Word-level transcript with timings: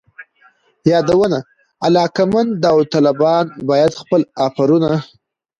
یادونه: 0.91 1.39
علاقمند 1.87 2.51
داوطلبان 2.63 3.45
باید 3.69 3.91
خپل 4.01 4.21
آفرونه 4.45 4.93